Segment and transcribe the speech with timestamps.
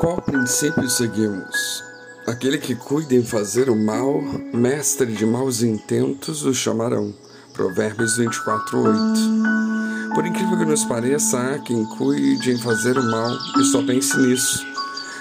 [0.00, 1.82] Qual princípio seguimos?
[2.26, 7.14] Aquele que cuida em fazer o mal, mestre de maus intentos, o chamarão.
[7.52, 8.94] Provérbios 24, 8.
[10.14, 14.16] Por incrível que nos pareça, há quem cuide em fazer o mal e só pense
[14.18, 14.66] nisso.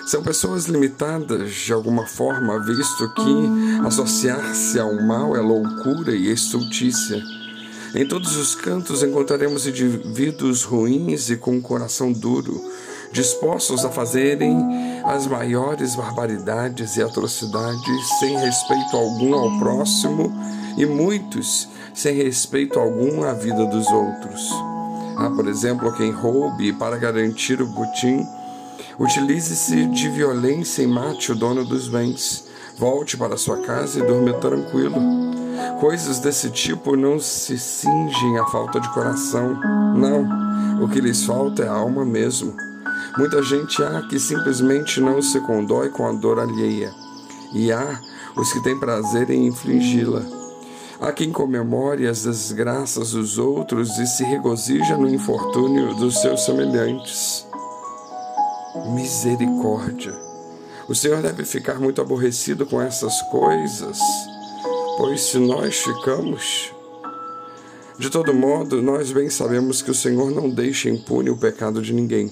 [0.06, 7.22] São pessoas limitadas de alguma forma, visto que associar-se ao mal é loucura e estultícia.
[7.96, 12.62] Em todos os cantos encontraremos indivíduos ruins e com um coração duro,
[13.12, 20.32] dispostos a fazerem as maiores barbaridades e atrocidades sem respeito algum ao próximo
[20.78, 24.52] e muitos sem respeito algum à vida dos outros.
[25.18, 28.24] Há, por exemplo, quem roube para garantir o butim,
[29.00, 32.46] utilize-se de violência e mate o dono dos bens.
[32.78, 35.02] Volte para sua casa e durma tranquilo.
[35.80, 39.60] Coisas desse tipo não se cingem à falta de coração.
[39.96, 40.84] Não.
[40.84, 42.67] O que lhes falta é a alma mesmo.
[43.18, 46.94] Muita gente há que simplesmente não se condói com a dor alheia.
[47.54, 48.02] E há
[48.36, 50.22] os que têm prazer em infligi-la.
[51.00, 57.46] Há quem comemore as desgraças dos outros e se regozija no infortúnio dos seus semelhantes.
[58.94, 60.14] Misericórdia.
[60.88, 64.00] O Senhor deve ficar muito aborrecido com essas coisas
[64.98, 66.74] Pois se nós ficamos.
[68.00, 71.94] De todo modo, nós bem sabemos que o Senhor não deixa impune o pecado de
[71.94, 72.32] ninguém.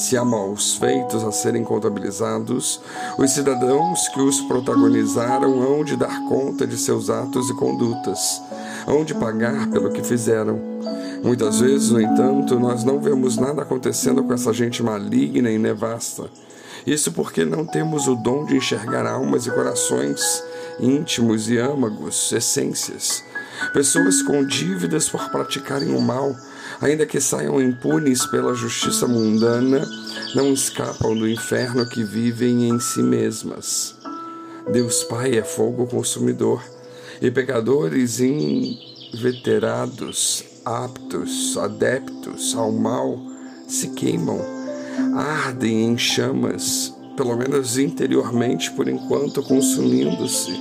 [0.00, 2.80] Se há maus feitos a serem contabilizados,
[3.18, 8.40] os cidadãos que os protagonizaram hão de dar conta de seus atos e condutas,
[8.86, 10.58] hão de pagar pelo que fizeram.
[11.22, 16.30] Muitas vezes, no entanto, nós não vemos nada acontecendo com essa gente maligna e nevasta.
[16.86, 20.42] Isso porque não temos o dom de enxergar almas e corações
[20.80, 23.22] íntimos e âmagos, essências.
[23.74, 26.34] Pessoas com dívidas por praticarem o mal,
[26.80, 29.86] ainda que saiam impunes pela justiça mundana,
[30.34, 33.94] não escapam do inferno que vivem em si mesmas.
[34.72, 36.62] Deus Pai é fogo consumidor,
[37.20, 43.20] e pecadores inveterados, aptos, adeptos ao mal,
[43.68, 44.40] se queimam,
[45.14, 50.58] ardem em chamas pelo menos interiormente, por enquanto, consumindo-se.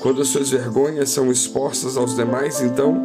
[0.00, 3.00] Quando suas vergonhas são expostas aos demais, então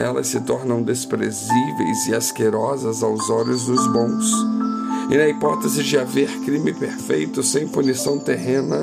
[0.00, 4.32] elas se tornam desprezíveis e asquerosas aos olhos dos bons.
[5.10, 8.80] E na hipótese de haver crime perfeito sem punição terrena,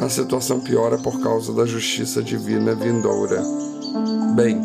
[0.00, 3.40] a situação piora por causa da justiça divina vindoura.
[4.34, 4.60] Bem,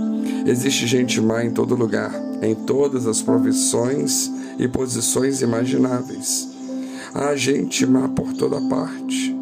[0.48, 2.12] existe gente má em todo lugar,
[2.42, 6.50] em todas as profissões e posições imagináveis.
[7.14, 9.36] Há gente má por toda parte.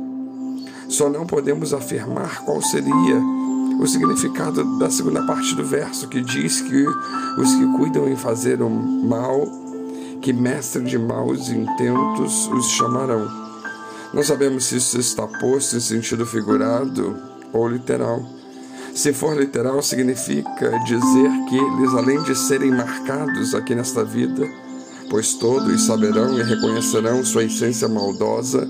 [0.90, 3.41] Só não podemos afirmar qual seria
[3.82, 6.86] o significado da segunda parte do verso, que diz que
[7.40, 9.42] os que cuidam em fazer o mal,
[10.22, 13.28] que mestre de maus intentos os chamarão.
[14.14, 17.18] Não sabemos se isso está posto em sentido figurado
[17.52, 18.24] ou literal.
[18.94, 24.48] Se for literal, significa dizer que eles, além de serem marcados aqui nesta vida,
[25.10, 28.68] pois todos saberão e reconhecerão sua essência maldosa,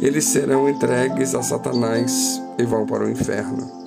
[0.00, 3.85] eles serão entregues a Satanás e vão para o inferno.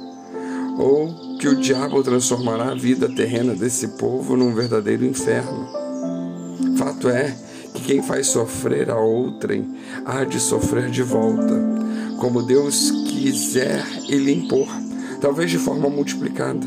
[0.79, 5.67] Ou que o diabo transformará a vida terrena desse povo num verdadeiro inferno.
[6.77, 7.35] Fato é
[7.73, 9.75] que quem faz sofrer a outrem
[10.05, 11.53] há de sofrer de volta,
[12.17, 14.67] como Deus quiser ele impor,
[15.21, 16.65] talvez de forma multiplicada.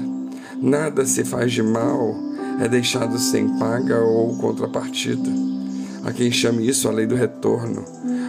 [0.61, 2.15] Nada se faz de mal
[2.61, 5.31] é deixado sem paga ou contrapartida.
[6.05, 7.85] A quem chame isso a lei do retorno.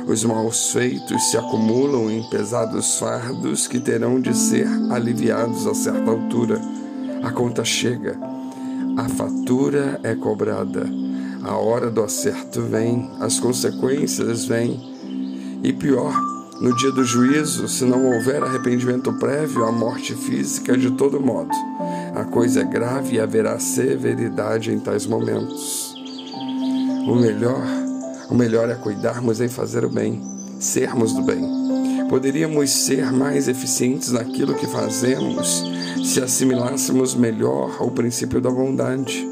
[0.08, 6.12] Os maus feitos se acumulam em pesados fardos que terão de ser aliviados a certa
[6.12, 6.60] altura.
[7.24, 8.20] A conta chega,
[8.98, 10.88] a fatura é cobrada,
[11.42, 14.80] a hora do acerto vem, as consequências vêm.
[15.64, 16.14] E pior,
[16.62, 21.50] no dia do juízo, se não houver arrependimento prévio, a morte física de todo modo.
[22.16, 25.96] A coisa é grave e haverá severidade em tais momentos.
[27.08, 27.66] O melhor,
[28.30, 30.22] o melhor é cuidarmos em fazer o bem,
[30.60, 31.64] sermos do bem.
[32.10, 35.64] Poderíamos ser mais eficientes naquilo que fazemos
[36.04, 39.28] se assimilássemos melhor o princípio da bondade.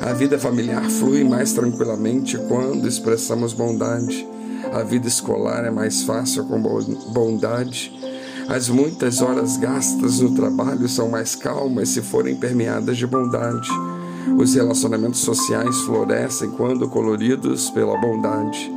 [0.00, 4.26] A vida familiar flui mais tranquilamente quando expressamos bondade.
[4.72, 6.60] A vida escolar é mais fácil com
[7.12, 7.92] bondade.
[8.48, 13.68] As muitas horas gastas no trabalho são mais calmas se forem permeadas de bondade.
[14.38, 18.70] Os relacionamentos sociais florescem quando coloridos pela bondade.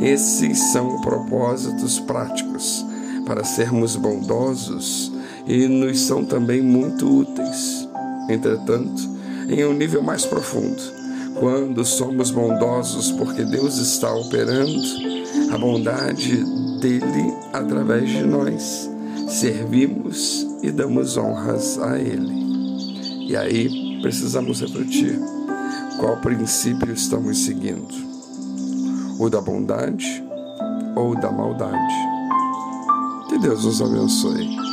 [0.00, 2.84] Esses são propósitos práticos
[3.26, 5.12] para sermos bondosos
[5.46, 7.88] e nos são também muito úteis.
[8.28, 9.02] Entretanto,
[9.48, 10.80] em um nível mais profundo,
[11.38, 14.80] quando somos bondosos porque Deus está operando
[15.52, 16.36] a bondade
[16.80, 18.90] dele através de nós,
[19.28, 22.40] servimos e damos honras a ele.
[23.28, 25.18] E aí precisamos refletir
[25.98, 27.94] qual princípio estamos seguindo:
[29.18, 30.24] o da bondade
[30.96, 31.94] ou da maldade?
[33.28, 34.69] Que Deus nos abençoe.